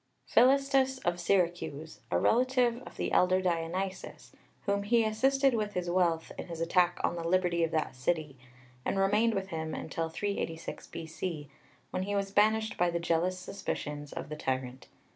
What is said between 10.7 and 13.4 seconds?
B.C., when he was banished by the jealous